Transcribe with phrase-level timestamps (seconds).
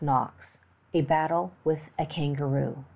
[0.03, 0.29] •9
[0.95, 2.85] A BATTLE WITH A KANGAROO.